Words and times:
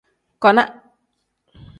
Kona. 0.41 0.63